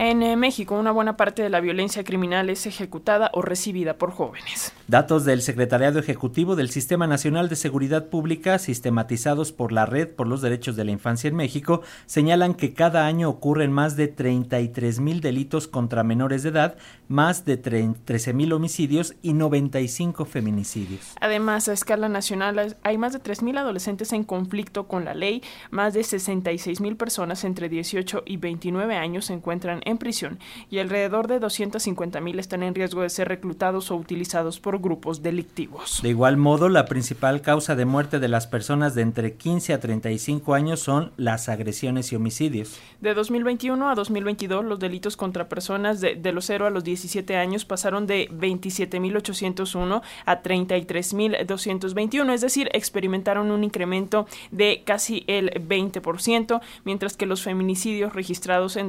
En 0.00 0.22
eh, 0.22 0.36
México, 0.36 0.78
una 0.78 0.92
buena 0.92 1.16
parte 1.16 1.42
de 1.42 1.50
la 1.50 1.58
violencia 1.58 2.04
criminal 2.04 2.50
es 2.50 2.66
ejecutada 2.66 3.32
o 3.34 3.42
recibida 3.42 3.94
por 3.98 4.12
jóvenes. 4.12 4.72
Datos 4.86 5.24
del 5.24 5.42
Secretariado 5.42 5.98
Ejecutivo 5.98 6.54
del 6.54 6.70
Sistema 6.70 7.08
Nacional 7.08 7.48
de 7.48 7.56
Seguridad 7.56 8.06
Pública, 8.06 8.60
sistematizados 8.60 9.50
por 9.50 9.72
la 9.72 9.86
Red 9.86 10.10
por 10.10 10.28
los 10.28 10.40
Derechos 10.40 10.76
de 10.76 10.84
la 10.84 10.92
Infancia 10.92 11.26
en 11.26 11.34
México, 11.34 11.82
señalan 12.06 12.54
que 12.54 12.74
cada 12.74 13.06
año 13.06 13.28
ocurren 13.28 13.72
más 13.72 13.96
de 13.96 14.06
33 14.06 15.00
mil 15.00 15.20
delitos 15.20 15.66
contra 15.66 16.04
menores 16.04 16.44
de 16.44 16.50
edad, 16.50 16.76
más 17.08 17.44
de 17.44 17.56
13 17.56 18.34
mil 18.34 18.52
homicidios 18.52 19.16
y 19.20 19.32
95 19.32 20.26
feminicidios. 20.26 21.16
Además, 21.20 21.68
a 21.68 21.72
escala 21.72 22.08
nacional 22.08 22.76
hay 22.84 22.98
más 22.98 23.14
de 23.14 23.18
3 23.18 23.42
mil 23.42 23.58
adolescentes 23.58 24.12
en 24.12 24.22
conflicto 24.22 24.86
con 24.86 25.04
la 25.04 25.14
ley, 25.14 25.42
más 25.72 25.92
de 25.92 26.04
66 26.04 26.80
mil 26.80 26.96
personas 26.96 27.42
entre 27.42 27.68
18 27.68 28.22
y 28.24 28.36
29 28.36 28.94
años 28.94 29.24
se 29.24 29.32
encuentran 29.32 29.82
en 29.88 29.98
prisión 29.98 30.38
y 30.70 30.78
alrededor 30.78 31.26
de 31.26 31.38
250 31.38 32.20
mil 32.20 32.38
están 32.38 32.62
en 32.62 32.74
riesgo 32.74 33.02
de 33.02 33.10
ser 33.10 33.28
reclutados 33.28 33.90
o 33.90 33.96
utilizados 33.96 34.60
por 34.60 34.78
grupos 34.80 35.22
delictivos. 35.22 36.00
De 36.02 36.10
igual 36.10 36.36
modo, 36.36 36.68
la 36.68 36.84
principal 36.86 37.40
causa 37.42 37.74
de 37.74 37.84
muerte 37.84 38.18
de 38.18 38.28
las 38.28 38.46
personas 38.46 38.94
de 38.94 39.02
entre 39.02 39.34
15 39.34 39.72
a 39.72 39.80
35 39.80 40.54
años 40.54 40.80
son 40.80 41.12
las 41.16 41.48
agresiones 41.48 42.12
y 42.12 42.16
homicidios. 42.16 42.78
De 43.00 43.14
2021 43.14 43.88
a 43.88 43.94
2022, 43.94 44.64
los 44.64 44.78
delitos 44.78 45.16
contra 45.16 45.48
personas 45.48 46.00
de, 46.00 46.14
de 46.14 46.32
los 46.32 46.46
0 46.46 46.66
a 46.66 46.70
los 46.70 46.84
17 46.84 47.36
años 47.36 47.64
pasaron 47.64 48.06
de 48.06 48.28
27.801 48.30 50.02
a 50.24 50.42
33.221, 50.42 52.32
es 52.32 52.40
decir, 52.40 52.68
experimentaron 52.72 53.50
un 53.50 53.64
incremento 53.64 54.26
de 54.50 54.82
casi 54.84 55.24
el 55.26 55.50
20%, 55.50 56.60
mientras 56.84 57.16
que 57.16 57.26
los 57.26 57.42
feminicidios 57.42 58.14
registrados 58.14 58.76
en 58.76 58.88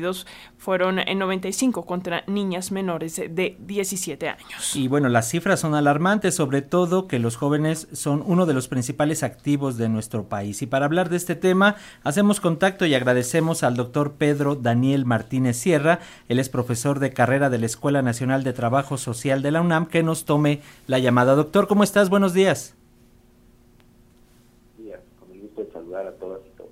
2022 0.00 0.26
fueron 0.58 0.98
en 0.98 1.18
95 1.18 1.86
contra 1.86 2.24
niñas 2.26 2.72
menores 2.72 3.16
de 3.16 3.56
17 3.60 4.28
años. 4.28 4.76
Y 4.76 4.88
bueno, 4.88 5.08
las 5.08 5.28
cifras 5.28 5.60
son 5.60 5.74
alarmantes, 5.74 6.34
sobre 6.34 6.62
todo 6.62 7.06
que 7.06 7.18
los 7.18 7.36
jóvenes 7.36 7.88
son 7.92 8.22
uno 8.26 8.46
de 8.46 8.54
los 8.54 8.68
principales 8.68 9.22
activos 9.22 9.76
de 9.76 9.88
nuestro 9.88 10.24
país. 10.24 10.62
Y 10.62 10.66
para 10.66 10.86
hablar 10.86 11.08
de 11.08 11.16
este 11.16 11.34
tema, 11.34 11.76
hacemos 12.02 12.40
contacto 12.40 12.86
y 12.86 12.94
agradecemos 12.94 13.62
al 13.62 13.76
doctor 13.76 14.14
Pedro 14.14 14.56
Daniel 14.56 15.04
Martínez 15.04 15.56
Sierra, 15.56 16.00
él 16.28 16.38
es 16.38 16.48
profesor 16.48 16.98
de 16.98 17.12
carrera 17.12 17.50
de 17.50 17.58
la 17.58 17.66
Escuela 17.66 18.02
Nacional 18.02 18.44
de 18.44 18.52
Trabajo 18.52 18.98
Social 18.98 19.42
de 19.42 19.50
la 19.50 19.60
UNAM, 19.60 19.86
que 19.86 20.02
nos 20.02 20.24
tome 20.24 20.60
la 20.86 20.98
llamada. 20.98 21.34
Doctor, 21.34 21.66
¿cómo 21.68 21.84
estás? 21.84 22.10
Buenos 22.10 22.32
días. 22.32 22.76
saludar 25.72 26.06
a 26.06 26.12
todas 26.12 26.40
y 26.46 26.56
todos. 26.56 26.70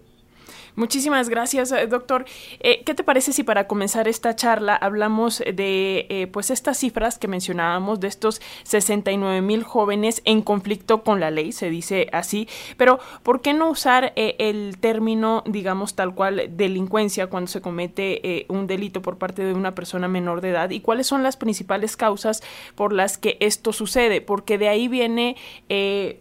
Muchísimas 0.77 1.29
gracias, 1.29 1.71
eh, 1.71 1.87
doctor. 1.87 2.25
Eh, 2.59 2.83
¿Qué 2.85 2.95
te 2.95 3.05
parece 3.05 3.33
si 3.33 3.45
para 3.45 3.69
comenzar 3.69 4.09
esta 4.09 4.35
charla 4.35 4.75
hablamos 4.75 5.39
de 5.39 6.07
eh, 6.09 6.27
pues 6.27 6.51
estas 6.51 6.79
cifras 6.79 7.17
que 7.17 7.29
mencionábamos 7.29 8.01
de 8.01 8.09
estos 8.09 8.41
69 8.65 9.41
mil 9.41 9.63
jóvenes 9.63 10.21
en 10.25 10.43
conflicto 10.43 11.05
con 11.05 11.21
la 11.21 11.31
ley, 11.31 11.53
se 11.53 11.71
dice 11.71 12.09
así, 12.13 12.49
pero 12.77 12.99
¿por 13.23 13.41
qué 13.41 13.53
no 13.53 13.71
usar 13.71 14.13
el 14.17 14.77
término, 14.79 15.45
digamos 15.47 15.95
tal 15.95 16.15
cual, 16.15 16.51
delincuencia 16.57 17.29
cuando 17.29 17.49
se 17.49 17.61
comete 17.61 18.47
un 18.49 18.67
delito 18.67 19.01
por 19.01 19.17
parte 19.17 19.45
de 19.45 19.55
una 19.55 19.75
persona 19.75 20.09
menor 20.09 20.41
de 20.41 20.51
edad 20.51 20.71
y 20.71 20.81
cuáles 20.81 21.07
son 21.07 21.23
las 21.23 21.37
principales 21.37 21.97
causas 21.97 22.43
por 22.75 22.93
las 22.93 23.17
que 23.17 23.37
esto 23.41 23.73
sucede? 23.73 24.21
Porque 24.21 24.59
de 24.59 24.69
ahí 24.69 24.89
viene 24.89 25.37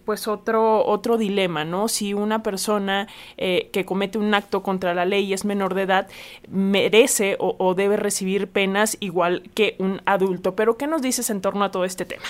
pues 0.06 0.28
otro 0.28 0.86
otro 0.86 1.18
dilema, 1.18 1.66
¿no? 1.66 1.88
Si 1.88 2.14
una 2.14 2.44
persona 2.44 3.08
que 3.38 3.84
comete 3.86 4.18
un 4.50 4.64
contra 4.64 4.94
la 4.94 5.06
ley 5.06 5.26
y 5.26 5.34
es 5.34 5.46
menor 5.46 5.74
de 5.74 5.84
edad, 5.84 6.08
merece 6.50 7.36
o, 7.40 7.74
debe 7.76 7.98
recibir 7.98 8.48
penas 8.48 8.98
igual 9.00 9.44
que 9.56 9.76
un 9.80 10.02
adulto. 10.06 10.56
Pero, 10.56 10.78
¿qué 10.78 10.88
nos 10.88 11.02
dices 11.02 11.30
en 11.30 11.42
torno 11.42 11.64
a 11.64 11.72
todo 11.72 11.86
este 11.86 12.06
tema? 12.06 12.24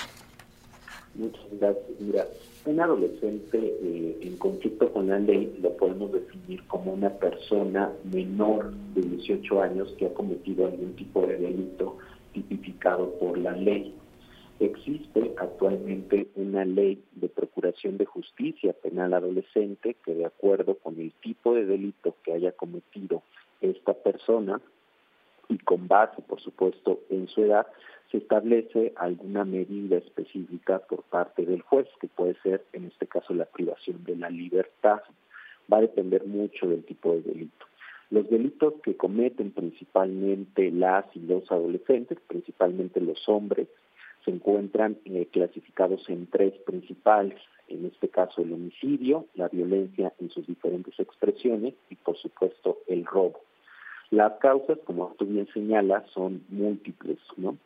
Muchas 1.14 1.44
gracias. 1.60 1.84
Mira, 2.00 2.26
un 2.66 2.80
adolescente 2.80 3.58
eh, 3.58 4.18
en 4.22 4.36
conflicto 4.36 4.90
con 4.92 5.08
la 5.08 5.18
ley 5.18 5.54
lo 5.62 5.76
podemos 5.76 6.12
definir 6.12 6.66
como 6.66 6.92
una 6.92 7.10
persona 7.10 7.92
menor 8.04 8.72
de 8.94 9.02
18 9.02 9.62
años 9.62 9.94
que 9.98 10.06
ha 10.06 10.14
cometido 10.14 10.66
algún 10.66 10.94
tipo 10.94 11.26
de 11.26 11.36
delito 11.36 11.98
tipificado 12.32 13.10
por 13.20 13.36
la 13.38 13.52
ley. 13.52 13.94
Existe 14.60 15.32
actualmente 15.36 16.28
una 16.36 16.64
ley 16.64 17.02
de 17.12 17.28
procuración 17.64 17.96
de 17.96 18.04
justicia 18.04 18.74
penal 18.74 19.14
adolescente 19.14 19.96
que 20.04 20.14
de 20.14 20.26
acuerdo 20.26 20.74
con 20.74 21.00
el 21.00 21.12
tipo 21.22 21.54
de 21.54 21.64
delito 21.64 22.14
que 22.22 22.34
haya 22.34 22.52
cometido 22.52 23.22
esta 23.62 23.94
persona 23.94 24.60
y 25.48 25.56
con 25.58 25.88
base, 25.88 26.20
por 26.22 26.40
supuesto, 26.40 27.00
en 27.08 27.26
su 27.28 27.42
edad, 27.42 27.66
se 28.10 28.18
establece 28.18 28.92
alguna 28.96 29.46
medida 29.46 29.96
específica 29.96 30.80
por 30.80 31.04
parte 31.04 31.46
del 31.46 31.62
juez, 31.62 31.86
que 32.00 32.08
puede 32.08 32.34
ser, 32.42 32.64
en 32.74 32.84
este 32.84 33.06
caso, 33.06 33.32
la 33.32 33.46
privación 33.46 34.04
de 34.04 34.16
la 34.16 34.28
libertad. 34.28 35.00
Va 35.72 35.78
a 35.78 35.82
depender 35.82 36.26
mucho 36.26 36.66
del 36.66 36.84
tipo 36.84 37.12
de 37.14 37.22
delito. 37.22 37.66
Los 38.10 38.28
delitos 38.28 38.74
que 38.82 38.94
cometen 38.94 39.52
principalmente 39.52 40.70
las 40.70 41.04
y 41.16 41.20
los 41.20 41.50
adolescentes, 41.50 42.18
principalmente 42.26 43.00
los 43.00 43.26
hombres, 43.26 43.68
se 44.24 44.30
encuentran 44.30 44.98
eh, 45.04 45.28
clasificados 45.30 46.08
en 46.08 46.26
tres 46.26 46.54
principales, 46.66 47.38
en 47.68 47.86
este 47.86 48.08
caso 48.08 48.42
el 48.42 48.52
homicidio, 48.52 49.26
la 49.34 49.48
violencia 49.48 50.12
en 50.20 50.30
sus 50.30 50.46
diferentes 50.46 50.98
expresiones 50.98 51.74
y 51.90 51.96
por 51.96 52.16
supuesto 52.16 52.78
el 52.86 53.04
robo. 53.04 53.40
Las 54.10 54.34
causas, 54.34 54.78
como 54.84 55.14
tú 55.18 55.26
bien 55.26 55.48
señalas, 55.52 56.04
son 56.10 56.44
múltiples. 56.48 57.18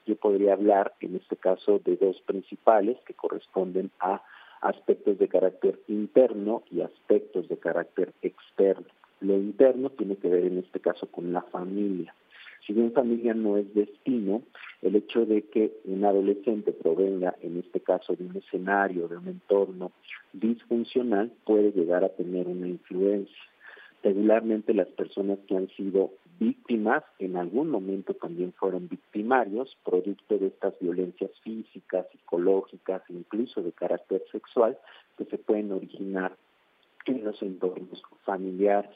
Yo 0.06 0.16
podría 0.16 0.54
hablar 0.54 0.94
en 1.00 1.16
este 1.16 1.36
caso 1.36 1.80
de 1.84 1.96
dos 1.96 2.20
principales 2.22 2.96
que 3.04 3.14
corresponden 3.14 3.90
a 4.00 4.22
aspectos 4.60 5.18
de 5.18 5.28
carácter 5.28 5.78
interno 5.88 6.62
y 6.70 6.80
aspectos 6.80 7.48
de 7.48 7.58
carácter 7.58 8.12
externo. 8.22 8.86
Lo 9.20 9.34
interno 9.34 9.90
tiene 9.90 10.16
que 10.16 10.28
ver 10.28 10.44
en 10.44 10.58
este 10.58 10.80
caso 10.80 11.06
con 11.08 11.32
la 11.32 11.42
familia. 11.42 12.14
Si 12.66 12.72
bien 12.72 12.92
familia 12.92 13.34
no 13.34 13.56
es 13.56 13.72
destino, 13.74 14.42
el 14.82 14.96
hecho 14.96 15.24
de 15.24 15.42
que 15.42 15.72
un 15.84 16.04
adolescente 16.04 16.72
provenga, 16.72 17.34
en 17.40 17.58
este 17.58 17.80
caso, 17.80 18.14
de 18.14 18.24
un 18.24 18.36
escenario, 18.36 19.08
de 19.08 19.16
un 19.16 19.28
entorno 19.28 19.92
disfuncional, 20.32 21.32
puede 21.44 21.72
llegar 21.72 22.04
a 22.04 22.10
tener 22.10 22.46
una 22.46 22.68
influencia. 22.68 23.36
Regularmente 24.02 24.74
las 24.74 24.88
personas 24.88 25.38
que 25.48 25.56
han 25.56 25.68
sido 25.70 26.12
víctimas 26.38 27.02
en 27.18 27.36
algún 27.36 27.68
momento 27.68 28.14
también 28.14 28.52
fueron 28.52 28.88
victimarios, 28.88 29.76
producto 29.84 30.38
de 30.38 30.48
estas 30.48 30.78
violencias 30.78 31.30
físicas, 31.42 32.06
psicológicas, 32.12 33.02
incluso 33.08 33.62
de 33.62 33.72
carácter 33.72 34.22
sexual, 34.30 34.78
que 35.16 35.24
se 35.24 35.38
pueden 35.38 35.72
originar 35.72 36.36
en 37.06 37.24
los 37.24 37.42
entornos 37.42 38.02
familiares. 38.24 38.94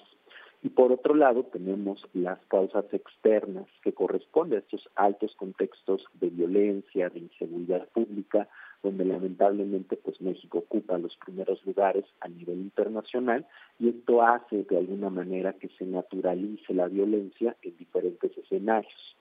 Y 0.64 0.68
por 0.68 0.92
otro 0.92 1.14
lado 1.14 1.42
tenemos 1.42 2.06
las 2.14 2.38
causas 2.46 2.84
externas 2.92 3.66
que 3.82 3.92
corresponden 3.92 4.58
a 4.58 4.60
estos 4.60 4.88
altos 4.94 5.34
contextos 5.34 6.04
de 6.20 6.30
violencia, 6.30 7.08
de 7.08 7.18
inseguridad 7.18 7.88
pública, 7.88 8.48
donde 8.80 9.04
lamentablemente 9.04 9.96
pues 9.96 10.20
México 10.20 10.58
ocupa 10.58 10.98
los 10.98 11.16
primeros 11.16 11.64
lugares 11.66 12.04
a 12.20 12.28
nivel 12.28 12.58
internacional 12.58 13.44
y 13.80 13.88
esto 13.88 14.22
hace 14.22 14.62
de 14.62 14.78
alguna 14.78 15.10
manera 15.10 15.52
que 15.52 15.68
se 15.78 15.84
naturalice 15.84 16.74
la 16.74 16.86
violencia 16.86 17.56
en 17.62 17.76
diferentes 17.76 18.36
escenarios. 18.38 19.16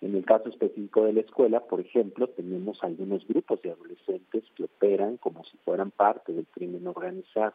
En 0.00 0.14
el 0.14 0.24
caso 0.24 0.48
específico 0.48 1.04
de 1.04 1.14
la 1.14 1.20
escuela, 1.20 1.60
por 1.60 1.80
ejemplo, 1.80 2.26
tenemos 2.28 2.82
algunos 2.82 3.26
grupos 3.26 3.60
de 3.62 3.70
adolescentes 3.70 4.44
que 4.54 4.64
operan 4.64 5.18
como 5.18 5.44
si 5.44 5.56
fueran 5.58 5.90
parte 5.90 6.32
del 6.32 6.46
crimen 6.46 6.86
organizado 6.86 7.54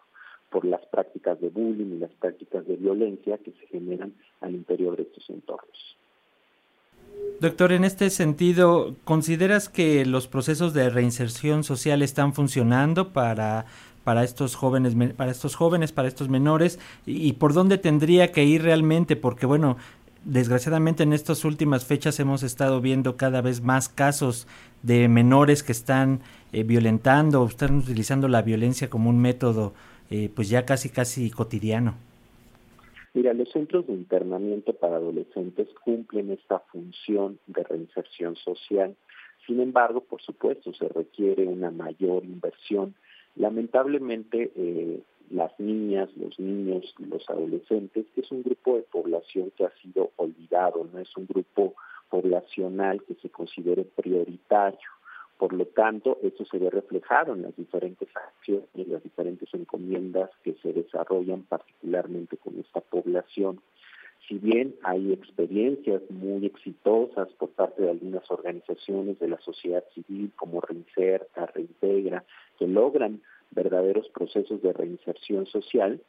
por 0.52 0.66
las 0.66 0.86
prácticas 0.88 1.40
de 1.40 1.50
bullying 1.50 1.96
y 1.96 2.00
las 2.00 2.12
prácticas 2.12 2.68
de 2.68 2.76
violencia 2.76 3.38
que 3.38 3.52
se 3.52 3.66
generan 3.68 4.14
al 4.42 4.54
interior 4.54 4.98
de 4.98 5.04
estos 5.04 5.30
entornos. 5.30 5.98
Doctor, 7.40 7.72
en 7.72 7.86
este 7.86 8.10
sentido, 8.10 8.96
¿consideras 9.04 9.70
que 9.70 10.06
los 10.06 10.28
procesos 10.28 10.74
de 10.74 10.90
reinserción 10.90 11.64
social 11.64 12.04
están 12.04 12.34
funcionando 12.34 13.14
para, 13.14 13.66
para 14.04 14.24
estos 14.24 14.56
jóvenes, 14.56 14.96
para 15.16 15.32
estos 15.32 15.56
jóvenes, 15.56 15.92
para 15.92 16.08
estos 16.08 16.30
menores? 16.30 16.80
¿Y 17.06 17.34
por 17.34 17.54
dónde 17.54 17.78
tendría 17.80 18.32
que 18.32 18.44
ir 18.44 18.62
realmente? 18.62 19.16
Porque 19.16 19.48
bueno, 19.48 19.78
desgraciadamente 20.24 21.04
en 21.04 21.14
estas 21.14 21.44
últimas 21.46 21.86
fechas 21.86 22.20
hemos 22.20 22.44
estado 22.44 22.80
viendo 22.80 23.18
cada 23.18 23.42
vez 23.42 23.62
más 23.62 23.90
casos 23.90 24.48
de 24.84 25.08
menores 25.08 25.64
que 25.64 25.72
están 25.72 26.22
eh, 26.54 26.64
violentando 26.64 27.42
o 27.42 27.48
están 27.48 27.78
utilizando 27.78 28.28
la 28.28 28.44
violencia 28.44 28.90
como 28.90 29.10
un 29.10 29.20
método 29.20 29.74
eh, 30.12 30.30
pues 30.36 30.50
ya 30.50 30.66
casi 30.66 30.90
casi 30.90 31.32
cotidiano. 31.32 31.96
Mira, 33.14 33.34
los 33.34 33.50
centros 33.50 33.88
de 33.88 33.94
internamiento 33.94 34.74
para 34.74 34.98
adolescentes 34.98 35.68
cumplen 35.84 36.32
esta 36.32 36.60
función 36.60 37.40
de 37.48 37.64
reinserción 37.64 38.36
social. 38.36 38.96
Sin 39.46 39.60
embargo, 39.60 40.02
por 40.02 40.22
supuesto, 40.22 40.74
se 40.74 40.88
requiere 40.88 41.46
una 41.46 41.72
mayor 41.72 42.24
inversión. 42.24 42.94
Lamentablemente, 43.36 44.52
eh, 44.56 45.02
las 45.30 45.58
niñas, 45.60 46.10
los 46.16 46.40
niños, 46.40 46.94
los 47.00 47.30
adolescentes, 47.30 48.06
es 48.16 48.32
un 48.32 48.44
grupo 48.44 48.76
de 48.76 48.84
población 48.84 49.52
que 49.58 49.66
ha 49.66 49.72
sido 49.82 50.12
olvidado, 50.18 50.88
no 50.92 51.00
es 51.00 51.16
un 51.18 51.26
grupo 51.26 51.74
poblacional 52.10 53.02
que 53.04 53.16
se 53.16 53.30
considere 53.30 53.84
prioritario. 53.84 54.90
Por 55.42 55.54
lo 55.54 55.66
tanto, 55.66 56.20
eso 56.22 56.46
se 56.46 56.60
ve 56.60 56.70
reflejado 56.70 57.34
en 57.34 57.42
las 57.42 57.56
diferentes 57.56 58.08
acciones 58.16 58.70
y 58.76 58.86
las 58.86 59.02
diferentes 59.02 59.52
encomiendas 59.56 60.30
que 60.44 60.54
se 60.62 60.72
desarrollan 60.72 61.42
particularmente 61.42 62.38
con 62.38 62.60
esta 62.60 62.80
población. 62.80 63.60
Si 64.28 64.38
bien 64.38 64.76
hay 64.84 65.12
experiencias 65.12 66.04
muy 66.12 66.46
exitosas 66.46 67.28
por 67.40 67.50
parte 67.50 67.82
de 67.82 67.90
algunas 67.90 68.30
organizaciones 68.30 69.18
de 69.18 69.30
la 69.30 69.40
sociedad 69.40 69.84
civil 69.96 70.32
como 70.36 70.62
Reinserta, 70.62 71.48
Reintegra, 71.48 72.24
que 72.60 72.68
logran 72.68 73.24
verdaderos 73.50 74.10
procesos 74.10 74.62
de 74.62 74.74
reinserción 74.74 75.48
social, 75.48 76.00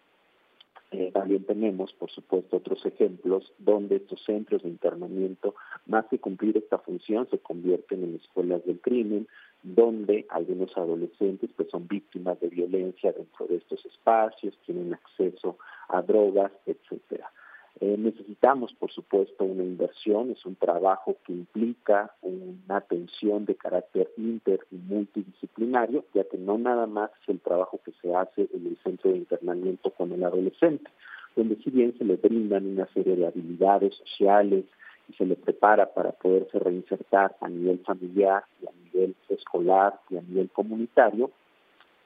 eh, 0.92 1.10
también 1.12 1.44
tenemos, 1.44 1.92
por 1.94 2.10
supuesto, 2.10 2.58
otros 2.58 2.84
ejemplos 2.84 3.52
donde 3.58 3.96
estos 3.96 4.22
centros 4.24 4.62
de 4.62 4.68
internamiento, 4.68 5.54
más 5.86 6.06
que 6.06 6.18
cumplir 6.18 6.56
esta 6.58 6.78
función, 6.78 7.26
se 7.30 7.38
convierten 7.38 8.04
en 8.04 8.16
escuelas 8.16 8.64
del 8.66 8.80
crimen, 8.80 9.26
donde 9.62 10.26
algunos 10.28 10.76
adolescentes 10.76 11.50
pues 11.56 11.70
son 11.70 11.88
víctimas 11.88 12.38
de 12.40 12.48
violencia 12.48 13.12
dentro 13.12 13.46
de 13.46 13.56
estos 13.56 13.84
espacios, 13.86 14.58
tienen 14.66 14.92
acceso 14.92 15.56
a 15.88 16.02
drogas, 16.02 16.52
etcétera. 16.66 17.32
Eh, 17.80 17.96
necesitamos, 17.98 18.72
por 18.74 18.92
supuesto, 18.92 19.44
una 19.44 19.64
inversión, 19.64 20.30
es 20.30 20.44
un 20.44 20.56
trabajo 20.56 21.16
que 21.24 21.32
implica 21.32 22.14
una 22.20 22.76
atención 22.76 23.44
de 23.44 23.56
carácter 23.56 24.10
inter 24.16 24.60
y 24.70 24.76
multidisciplinario, 24.76 26.04
ya 26.14 26.24
que 26.24 26.38
no 26.38 26.58
nada 26.58 26.86
más 26.86 27.10
es 27.22 27.30
el 27.30 27.40
trabajo 27.40 27.80
que 27.84 27.92
se 28.02 28.14
hace 28.14 28.48
en 28.52 28.66
el 28.66 28.76
centro 28.84 29.10
de 29.10 29.18
internamiento 29.18 29.90
con 29.90 30.12
el 30.12 30.22
adolescente, 30.22 30.90
donde 31.34 31.56
si 31.56 31.70
bien 31.70 31.96
se 31.96 32.04
le 32.04 32.16
brindan 32.16 32.66
una 32.66 32.86
serie 32.92 33.16
de 33.16 33.26
habilidades 33.26 33.94
sociales 33.96 34.64
y 35.08 35.14
se 35.14 35.24
le 35.24 35.34
prepara 35.34 35.92
para 35.92 36.12
poderse 36.12 36.58
reinsertar 36.58 37.34
a 37.40 37.48
nivel 37.48 37.78
familiar 37.80 38.44
y 38.62 38.66
a 38.66 38.72
nivel 38.84 39.16
escolar 39.30 39.98
y 40.10 40.18
a 40.18 40.22
nivel 40.22 40.50
comunitario, 40.50 41.30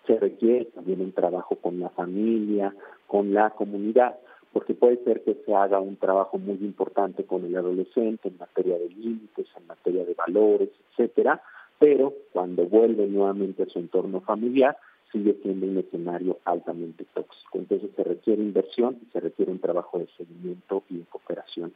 se 0.06 0.16
requiere 0.18 0.66
también 0.66 1.00
un 1.00 1.12
trabajo 1.12 1.56
con 1.56 1.80
la 1.80 1.90
familia, 1.90 2.72
con 3.08 3.34
la 3.34 3.50
comunidad, 3.50 4.16
porque 4.56 4.72
puede 4.72 4.96
ser 5.04 5.22
que 5.22 5.34
se 5.44 5.54
haga 5.54 5.80
un 5.80 5.96
trabajo 5.96 6.38
muy 6.38 6.54
importante 6.62 7.24
con 7.24 7.44
el 7.44 7.54
adolescente 7.54 8.28
en 8.28 8.38
materia 8.38 8.78
de 8.78 8.88
límites, 8.88 9.46
en 9.54 9.66
materia 9.66 10.02
de 10.02 10.14
valores, 10.14 10.70
etcétera, 10.92 11.42
pero 11.78 12.14
cuando 12.32 12.64
vuelve 12.64 13.06
nuevamente 13.06 13.64
a 13.64 13.66
su 13.66 13.78
entorno 13.78 14.22
familiar, 14.22 14.78
sigue 15.12 15.36
siendo 15.42 15.66
un 15.66 15.76
escenario 15.76 16.38
altamente 16.46 17.04
tóxico. 17.12 17.58
Entonces 17.58 17.90
se 17.94 18.02
requiere 18.02 18.40
inversión 18.40 18.96
y 19.02 19.12
se 19.12 19.20
requiere 19.20 19.52
un 19.52 19.58
trabajo 19.58 19.98
de 19.98 20.08
seguimiento 20.16 20.82
y 20.88 21.00
de 21.00 21.04
cooperación 21.04 21.74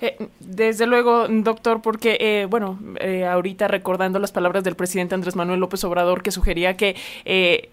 eh, 0.00 0.28
desde 0.38 0.86
luego, 0.86 1.26
doctor, 1.28 1.82
porque, 1.82 2.16
eh, 2.20 2.46
bueno, 2.48 2.78
eh, 3.00 3.26
ahorita 3.26 3.68
recordando 3.68 4.18
las 4.18 4.32
palabras 4.32 4.64
del 4.64 4.76
presidente 4.76 5.14
Andrés 5.14 5.36
Manuel 5.36 5.60
López 5.60 5.82
Obrador 5.84 6.22
que 6.22 6.30
sugería 6.30 6.76
que, 6.76 6.96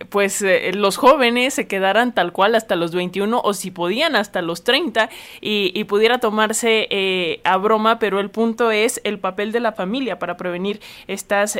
pues, 0.09 0.43
los 0.73 0.97
jóvenes 0.97 1.53
se 1.53 1.67
quedaran 1.67 2.13
tal 2.13 2.31
cual 2.31 2.55
hasta 2.55 2.75
los 2.75 2.93
21 2.93 3.41
o 3.43 3.53
si 3.53 3.71
podían 3.71 4.15
hasta 4.15 4.41
los 4.41 4.63
30 4.63 5.09
y, 5.41 5.71
y 5.73 5.83
pudiera 5.85 6.19
tomarse 6.19 7.39
a 7.43 7.57
broma, 7.57 7.99
pero 7.99 8.19
el 8.19 8.29
punto 8.29 8.71
es 8.71 9.01
el 9.03 9.19
papel 9.19 9.51
de 9.51 9.59
la 9.59 9.71
familia 9.71 10.19
para 10.19 10.37
prevenir 10.37 10.79
estas 11.07 11.59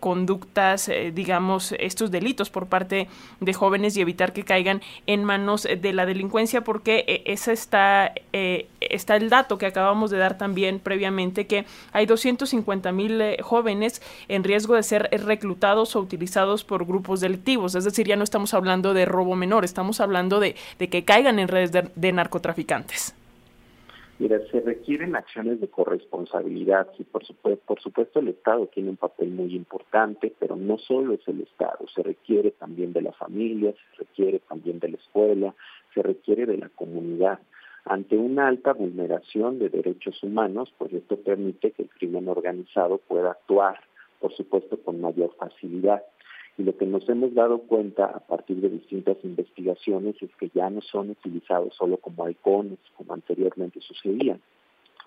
conductas, 0.00 0.90
digamos, 1.12 1.72
estos 1.78 2.10
delitos 2.10 2.50
por 2.50 2.66
parte 2.66 3.08
de 3.40 3.52
jóvenes 3.52 3.96
y 3.96 4.00
evitar 4.00 4.32
que 4.32 4.44
caigan 4.44 4.82
en 5.06 5.24
manos 5.24 5.62
de 5.62 5.92
la 5.92 6.06
delincuencia, 6.06 6.62
porque 6.62 7.22
ese 7.26 7.52
está, 7.52 8.12
está 8.32 9.16
el 9.16 9.30
dato 9.30 9.58
que 9.58 9.66
acabamos 9.66 10.10
de 10.10 10.18
dar 10.18 10.38
también 10.38 10.80
previamente 10.80 11.46
que 11.46 11.64
hay 11.92 12.06
250 12.06 12.92
mil 12.92 13.05
eh, 13.10 13.36
jóvenes 13.42 14.02
en 14.28 14.44
riesgo 14.44 14.74
de 14.74 14.82
ser 14.82 15.08
reclutados 15.24 15.96
o 15.96 16.00
utilizados 16.00 16.64
por 16.64 16.86
grupos 16.86 17.20
delictivos. 17.20 17.74
Es 17.74 17.84
decir, 17.84 18.06
ya 18.06 18.16
no 18.16 18.24
estamos 18.24 18.54
hablando 18.54 18.94
de 18.94 19.04
robo 19.04 19.36
menor, 19.36 19.64
estamos 19.64 20.00
hablando 20.00 20.40
de, 20.40 20.54
que 20.78 21.04
caigan 21.04 21.38
en 21.38 21.48
redes 21.48 21.72
de, 21.72 22.12
narcotraficantes. 22.12 23.14
Mira, 24.18 24.38
se 24.50 24.60
requieren 24.60 25.14
acciones 25.14 25.60
de 25.60 25.68
corresponsabilidad 25.68 26.88
y 26.98 27.04
por 27.04 27.22
supuesto, 27.24 27.62
por 27.66 27.80
supuesto 27.80 28.20
el 28.20 28.28
Estado 28.28 28.66
tiene 28.68 28.88
un 28.88 28.96
papel 28.96 29.28
muy 29.30 29.54
importante, 29.54 30.32
pero 30.38 30.56
no 30.56 30.78
solo 30.78 31.12
es 31.12 31.28
el 31.28 31.42
Estado, 31.42 31.86
se 31.94 32.02
requiere 32.02 32.52
también 32.52 32.94
de 32.94 33.02
la 33.02 33.12
familia, 33.12 33.72
se 33.72 34.04
requiere 34.04 34.38
también 34.38 34.78
de 34.78 34.88
la 34.88 34.96
escuela, 34.96 35.54
se 35.92 36.02
requiere 36.02 36.46
de 36.46 36.56
la 36.56 36.70
comunidad. 36.70 37.40
Ante 37.88 38.16
una 38.16 38.48
alta 38.48 38.72
vulneración 38.72 39.60
de 39.60 39.68
derechos 39.68 40.20
humanos, 40.24 40.74
pues 40.76 40.92
esto 40.92 41.16
permite 41.18 41.70
que 41.70 41.82
el 41.82 41.88
crimen 41.88 42.26
organizado 42.26 42.98
pueda 42.98 43.30
actuar, 43.30 43.78
por 44.18 44.34
supuesto, 44.34 44.76
con 44.78 45.00
mayor 45.00 45.32
facilidad. 45.38 46.02
Y 46.58 46.64
lo 46.64 46.76
que 46.76 46.84
nos 46.84 47.08
hemos 47.08 47.32
dado 47.34 47.58
cuenta 47.60 48.06
a 48.06 48.18
partir 48.18 48.60
de 48.60 48.70
distintas 48.70 49.18
investigaciones 49.22 50.20
es 50.20 50.34
que 50.34 50.48
ya 50.52 50.68
no 50.68 50.80
son 50.80 51.10
utilizados 51.10 51.76
solo 51.76 51.98
como 51.98 52.24
halcones, 52.24 52.80
como 52.96 53.14
anteriormente 53.14 53.80
sucedía, 53.80 54.36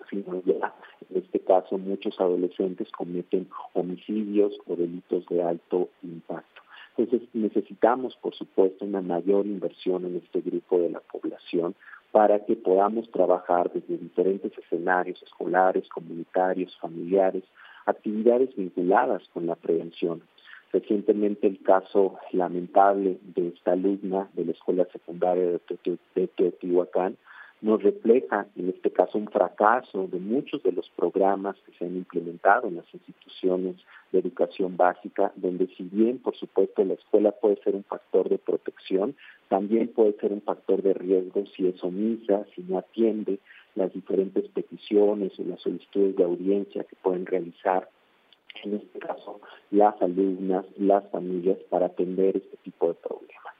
sino 0.08 0.42
ya 0.46 0.74
en 1.10 1.18
este 1.18 1.40
caso 1.40 1.76
muchos 1.76 2.18
adolescentes 2.18 2.90
cometen 2.92 3.46
homicidios 3.74 4.56
o 4.66 4.74
delitos 4.74 5.26
de 5.26 5.42
alto 5.42 5.90
impacto. 6.02 6.62
Entonces 6.96 7.28
necesitamos, 7.34 8.16
por 8.16 8.34
supuesto, 8.34 8.86
una 8.86 9.02
mayor 9.02 9.44
inversión 9.46 10.06
en 10.06 10.16
este 10.16 10.40
grupo 10.40 10.78
de 10.78 10.90
la 10.90 11.00
población 11.00 11.74
para 12.12 12.44
que 12.44 12.56
podamos 12.56 13.10
trabajar 13.10 13.70
desde 13.72 13.96
diferentes 13.96 14.56
escenarios 14.58 15.22
escolares, 15.22 15.88
comunitarios, 15.88 16.76
familiares, 16.78 17.44
actividades 17.86 18.54
vinculadas 18.56 19.22
con 19.32 19.46
la 19.46 19.54
prevención. 19.54 20.22
Recientemente 20.72 21.46
el 21.46 21.60
caso 21.62 22.18
lamentable 22.32 23.18
de 23.34 23.48
esta 23.48 23.72
alumna 23.72 24.28
de 24.34 24.44
la 24.44 24.52
escuela 24.52 24.86
secundaria 24.92 25.58
de 26.14 26.28
Teotihuacán 26.28 27.16
nos 27.60 27.82
refleja 27.82 28.46
en 28.56 28.70
este 28.70 28.90
caso 28.90 29.18
un 29.18 29.28
fracaso 29.28 30.06
de 30.06 30.18
muchos 30.18 30.62
de 30.62 30.72
los 30.72 30.88
programas 30.90 31.56
que 31.66 31.72
se 31.72 31.84
han 31.84 31.96
implementado 31.96 32.68
en 32.68 32.76
las 32.76 32.94
instituciones 32.94 33.76
de 34.12 34.18
educación 34.18 34.76
básica, 34.76 35.32
donde 35.36 35.66
si 35.76 35.84
bien 35.84 36.18
por 36.18 36.36
supuesto 36.36 36.84
la 36.84 36.94
escuela 36.94 37.32
puede 37.32 37.56
ser 37.62 37.74
un 37.74 37.84
factor 37.84 38.28
de 38.28 38.38
protección, 38.38 39.14
también 39.48 39.88
puede 39.88 40.14
ser 40.14 40.32
un 40.32 40.42
factor 40.42 40.82
de 40.82 40.94
riesgo 40.94 41.44
si 41.54 41.66
es 41.66 41.82
omisa, 41.84 42.44
si 42.54 42.62
no 42.62 42.78
atiende 42.78 43.38
las 43.74 43.92
diferentes 43.92 44.48
peticiones 44.48 45.38
o 45.38 45.44
las 45.44 45.60
solicitudes 45.60 46.16
de 46.16 46.24
audiencia 46.24 46.84
que 46.84 46.96
pueden 46.96 47.26
realizar 47.26 47.88
en 48.64 48.74
este 48.74 48.98
caso 48.98 49.40
las 49.70 50.00
alumnas, 50.02 50.64
las 50.76 51.08
familias 51.10 51.58
para 51.68 51.86
atender 51.86 52.36
este 52.36 52.56
tipo 52.64 52.88
de 52.88 52.94
problemas. 52.94 53.54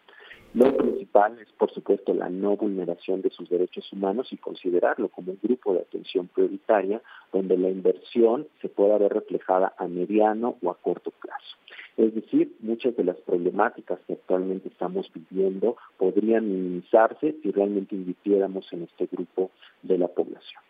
Lo 0.53 0.77
principal 0.77 1.39
es, 1.39 1.47
por 1.53 1.71
supuesto, 1.73 2.13
la 2.13 2.29
no 2.29 2.57
vulneración 2.57 3.23
de 3.23 3.31
sus 3.31 3.49
derechos 3.49 3.93
humanos 3.93 4.33
y 4.33 4.37
considerarlo 4.37 5.09
como 5.09 5.31
un 5.31 5.39
grupo 5.41 5.73
de 5.73 5.83
atención 5.83 6.27
prioritaria 6.27 7.01
donde 7.33 7.57
la 7.57 7.71
inversión 7.71 8.49
se 8.61 8.69
pueda 8.69 8.99
ver 8.99 9.13
reflejada 9.13 9.73
a 9.79 9.87
mediano 9.87 10.57
o 10.61 10.71
a 10.71 10.75
corto 10.75 11.13
plazo. 11.13 11.57
Es 11.97 12.13
decir, 12.17 12.57
muchas 12.59 12.97
de 12.97 13.05
las 13.05 13.17
problemáticas 13.19 14.01
que 14.09 14.15
actualmente 14.15 14.69
estamos 14.69 15.09
viviendo 15.15 15.77
podrían 15.99 16.49
minimizarse 16.49 17.37
si 17.43 17.53
realmente 17.53 17.95
invirtiéramos 17.95 18.73
en 18.73 18.83
este 18.83 19.07
grupo 19.07 19.53
de 19.83 19.99
la 19.99 20.09
población. 20.09 20.63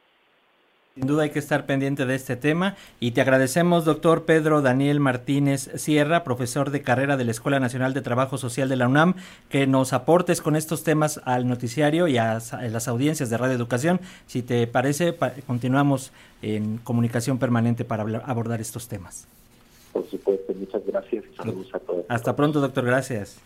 Sin 0.94 1.06
duda 1.06 1.22
hay 1.22 1.30
que 1.30 1.38
estar 1.38 1.66
pendiente 1.66 2.04
de 2.04 2.16
este 2.16 2.34
tema 2.34 2.76
y 2.98 3.12
te 3.12 3.20
agradecemos, 3.20 3.84
doctor 3.84 4.24
Pedro 4.24 4.60
Daniel 4.60 4.98
Martínez 4.98 5.70
Sierra, 5.76 6.24
profesor 6.24 6.70
de 6.70 6.82
carrera 6.82 7.16
de 7.16 7.24
la 7.24 7.30
Escuela 7.30 7.60
Nacional 7.60 7.94
de 7.94 8.00
Trabajo 8.02 8.38
Social 8.38 8.68
de 8.68 8.74
la 8.74 8.88
UNAM, 8.88 9.14
que 9.48 9.68
nos 9.68 9.92
aportes 9.92 10.42
con 10.42 10.56
estos 10.56 10.82
temas 10.82 11.20
al 11.24 11.46
noticiario 11.46 12.08
y 12.08 12.18
a, 12.18 12.40
las 12.68 12.88
audiencias 12.88 13.30
de 13.30 13.36
Radio 13.38 13.54
Educación. 13.54 14.00
Si 14.26 14.42
te 14.42 14.66
parece, 14.66 15.14
continuamos 15.46 16.10
en 16.42 16.78
comunicación 16.78 17.38
permanente 17.38 17.84
para 17.84 18.02
abordar 18.24 18.60
estos 18.60 18.88
temas. 18.88 19.28
Por 19.92 20.08
supuesto, 20.10 20.52
muchas 20.54 20.84
gracias 20.84 21.24
saludos 21.36 21.68
a 21.72 21.78
todos. 21.78 22.04
Hasta 22.08 22.34
pronto, 22.34 22.60
doctor, 22.60 22.84
gracias. 22.84 23.40